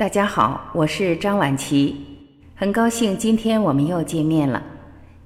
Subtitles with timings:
[0.00, 1.94] 大家好，我是张婉琪，
[2.54, 4.62] 很高兴今天我们又见面了。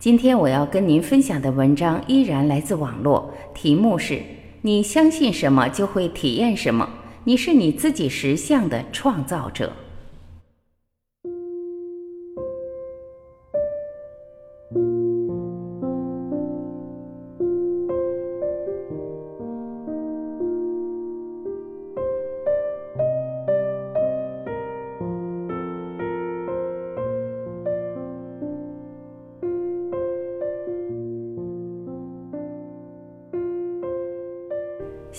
[0.00, 4.20] 今天我要跟您分享的文章依然来自网络，题目是
[4.62, 6.90] “你相信什么就会体验什么”，
[7.22, 9.72] 你是你自己实相的创造者。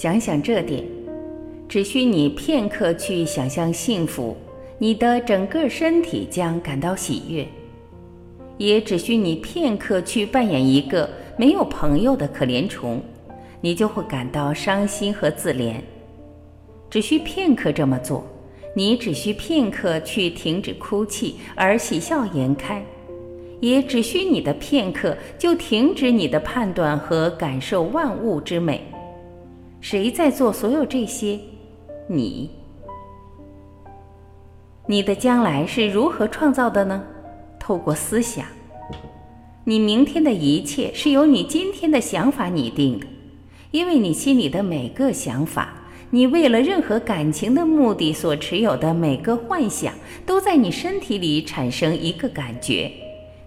[0.06, 0.84] 想想这点，
[1.68, 4.38] 只需你片刻去想象幸福，
[4.78, 7.46] 你的整个身体将感到喜悦；
[8.60, 13.02] 也只需你片刻去扮演一个没有朋友的可怜虫，
[13.62, 15.74] 你就会感到伤心和自怜。
[16.88, 18.24] 只需片刻这么做，
[18.76, 22.80] 你只需片刻去停止哭泣而喜笑颜开；
[23.60, 28.86] 也只需你的片刻就停止你的判断和感受万物之美。
[29.88, 31.40] 谁在做所有这些？
[32.08, 32.50] 你。
[34.88, 37.04] 你的将来是如何创造的呢？
[37.60, 38.48] 透过思想。
[39.64, 43.06] 你明天的一切是由你今天的想法拟定的，
[43.70, 45.72] 因为你心里的每个想法，
[46.10, 49.94] 你为了任何感情的目的所持有的每个幻想，
[50.26, 52.92] 都在你身体里产生一个感觉，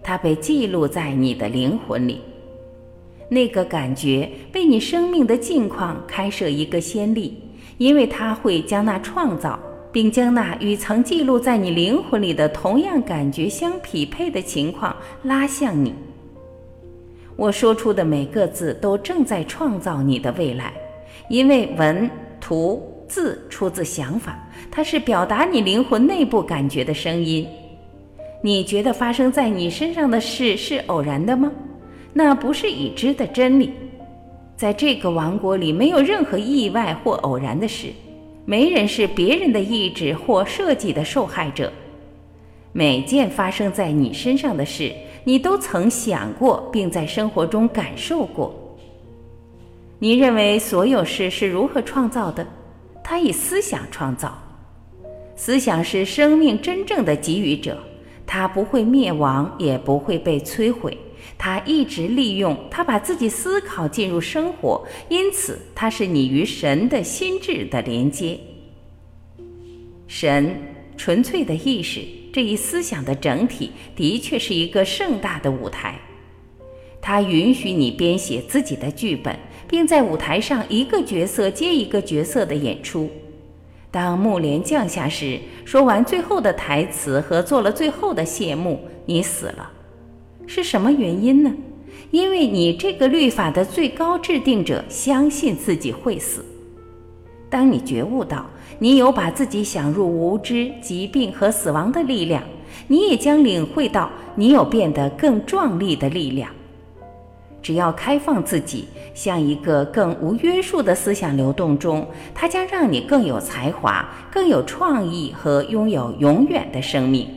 [0.05, 2.21] 它被记录在你的灵魂里。
[3.29, 7.43] 那个感觉被你生命的境况开设一个先例，
[7.77, 9.59] 因为它会将那创造，
[9.93, 15.95] 并将那与曾记录在你灵魂里的同样感觉相匹配的情况拉向你。
[17.37, 20.73] 我说出的每个字都正在创造你的未来，
[21.29, 24.39] 因为文、图、字出自想法，
[24.71, 27.47] 它是表达你灵魂内部感觉的声音。
[28.43, 31.53] 你觉得发生在你身上的事是偶然的吗？
[32.13, 33.73] 那不是已知的真理，
[34.57, 37.89] 在这个王国里没有任何意外或偶然的事，
[38.45, 41.73] 没人是别人的意志或设计的受害者。
[42.73, 44.93] 每件发生在你身上的事，
[45.25, 48.55] 你都曾想过，并在生活中感受过。
[49.99, 52.47] 你认为所有事是如何创造的？
[53.03, 54.37] 它以思想创造，
[55.35, 57.79] 思想是生命真正的给予者，
[58.27, 60.97] 它不会灭亡，也不会被摧毁。
[61.39, 68.39] 他一直利用他把自己思考进入生活，因此他是你与神的心智的连接。
[70.09, 70.55] 神
[70.97, 72.01] 纯粹的意识
[72.33, 75.99] 这一思想的整体的确是一个盛大的舞台，
[77.01, 79.39] 它允许你编写自己的剧本，
[79.69, 83.09] 并在舞台上一个角色接一个角色的演出。
[83.91, 89.71] 当幕帘降下时，说完最后的台词和做了最后的谢幕，你死了。
[90.49, 91.55] 是什么原因呢？
[92.11, 96.43] 因为你这个律法的最高制定者相信自己会死。
[97.51, 98.47] 当你觉悟到
[98.79, 102.43] 你有把自己想入无知、疾病和死亡的力量，
[102.87, 106.51] 你也将领会到你有变得更壮丽的力量。
[107.61, 117.29] 只要开放自己，向一个更无约束的思想流动中，它将让你更有才华、更有创意和拥有永远的生命。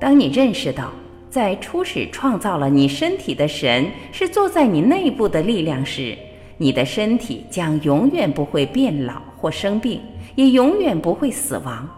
[0.00, 0.90] 当你认识到。
[1.32, 6.14] 在初始创造了你身体的神是坐在你内部的力量时，
[6.58, 9.98] 你的身体将永远不会变老或生病，
[10.34, 11.88] 也永远不会死亡。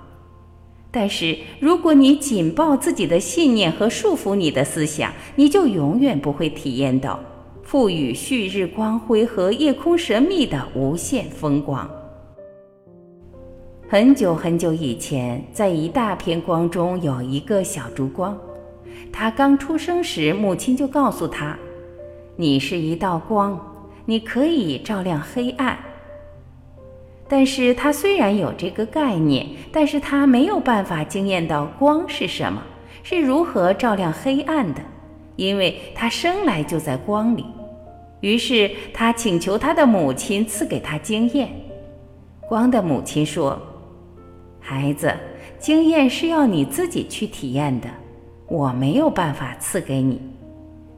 [0.89, 7.19] 但是，如果你紧抱自己的信念和束缚你的思想，你就永远不会体验到
[7.65, 11.91] 赋予旭日光辉和夜空神秘的无限风光。
[13.89, 18.39] 很久很久以前，在一大片光中有一个小烛光。
[19.13, 21.57] 他刚出生时，母亲就告诉他
[22.37, 23.59] ：“你是一道光，
[24.05, 25.79] 你可以照亮黑暗。”
[27.27, 32.63] 但是他虽然有这个概念，但是他没有办法惊艳到光是什么，
[33.03, 34.81] 是如何照亮黑暗的，
[35.37, 37.47] 因为他生来就在光里。
[38.21, 41.49] 于是他请求他的母亲赐给他经验。
[42.47, 43.61] 光的母亲说
[44.61, 45.13] ：“孩子，
[45.59, 47.89] 经验是要你自己去体验的。”
[48.47, 50.21] 我没有办法赐给你，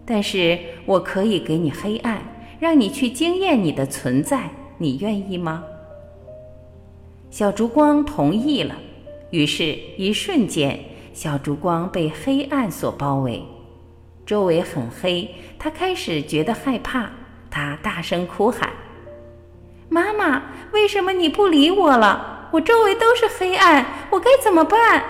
[0.04, 2.20] 但是我可以给你黑暗，
[2.58, 4.50] 让你去惊艳你的存在。
[4.78, 5.64] 你愿意吗？
[7.30, 8.74] 小烛光同意了。
[9.30, 10.78] 于是，一瞬间，
[11.12, 13.42] 小烛光被黑暗所包围，
[14.24, 15.28] 周围很黑。
[15.58, 17.10] 他开始觉得害怕，
[17.50, 18.70] 他大声哭喊
[19.88, 20.42] ：“妈妈，
[20.72, 25.04] 为什么你不理我？”了，我周围都是黑暗，我该怎么办？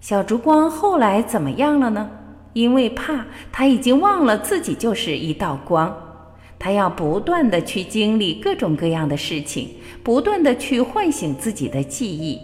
[0.00, 2.10] 小烛光后来怎么样了呢？
[2.54, 5.94] 因为怕，他已经忘了自己就是一道光。
[6.58, 9.68] 他要不断的去经历各种各样的事情，
[10.02, 12.40] 不断的去唤醒自己的记忆，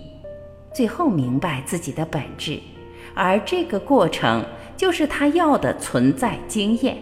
[0.75, 2.61] 最后明白自己的本质。
[3.15, 4.45] 而这个过程，
[4.77, 6.97] 就是他要的存在经验。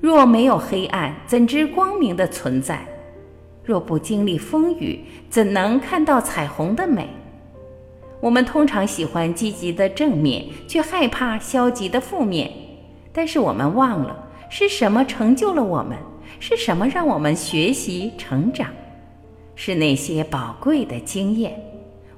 [0.00, 2.86] 若没有黑暗，怎知光明的存在？
[3.64, 7.08] 若不经历风雨，怎能看到彩虹的美？
[8.26, 12.50] 我们通常喜欢积极的正面，却害怕消极的负面。
[13.12, 15.96] 但是我们忘了，是什么成就了我们？
[16.40, 18.66] 是什么让我们学习成长？
[19.54, 21.56] 是那些宝贵的经验，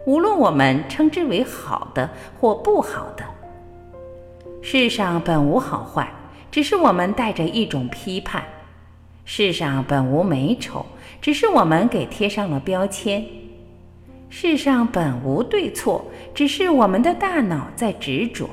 [0.07, 2.09] 无论我们称之为好的
[2.41, 3.23] 或不好的。
[4.63, 6.11] 世上本无好坏，
[6.51, 8.43] 只是我们带着一种批判；
[9.27, 10.87] 世上本无美丑，
[11.21, 13.23] 只是我们给贴上了标签。
[14.31, 16.05] 世上本无对错，
[16.35, 18.49] 只是我们的大脑在执着。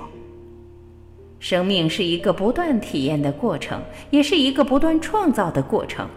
[1.37, 6.07] 生命是一个不断体验的过程，也是一个不断创造的过程。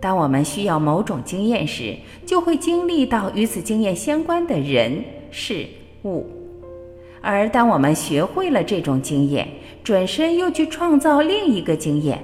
[0.00, 1.96] 当我们需要某种经验时，
[2.26, 5.64] 就会经历到与此经验相关的人事
[6.02, 6.26] 物；
[7.20, 9.48] 而当我们学会了这种经验，
[9.84, 12.22] 转身又去创造另一个经验。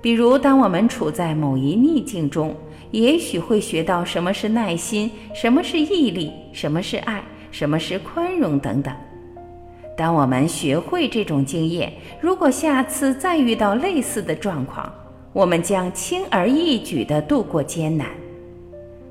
[0.00, 2.54] 比如，当我们处在某一逆境中。
[2.94, 7.20] 也许会学到什么是耐心，什么是毅力，什么是爱，
[7.50, 8.94] 什么是宽容等等。
[9.96, 14.94] 当我们学会这种经验，如果下次再遇到类似的状况，
[15.32, 18.06] 我们将轻而易举地度过艰难。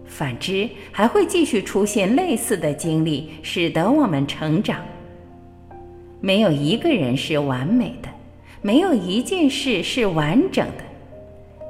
[0.05, 4.79] 反之，还会继续出现类似的经历，使得我们成长。
[6.21, 8.07] 没有一个人是完美的，
[8.61, 10.83] 没有一件事是完整的。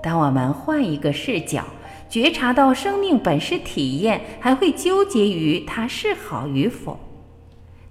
[0.04, 1.66] 当我们换一个视角。
[2.14, 7.00] 觉察到生命本是体验，还会纠结于它是好与否，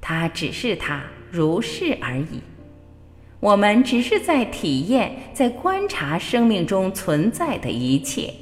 [0.00, 2.40] 它只是它如是而已。
[3.40, 8.32] 我们只是在体验，在观察生命中存在的一切。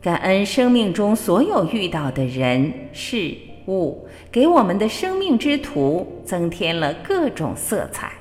[0.00, 3.34] 感恩生命中所有遇到的人事
[3.66, 8.12] 物，给我们的生命之途增添了各种色彩。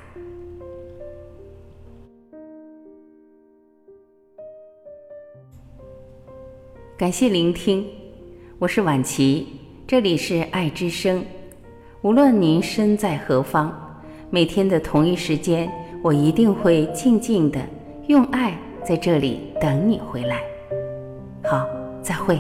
[7.04, 7.86] 感谢聆听，
[8.60, 9.46] 我是婉琪，
[9.86, 11.22] 这里是爱之声。
[12.02, 13.78] 无论您身在何方，
[14.30, 15.70] 每天的同一时间，
[16.02, 17.60] 我一定会静静的
[18.08, 20.40] 用爱在这里等你回来。
[21.44, 21.68] 好，
[22.02, 22.40] 再会。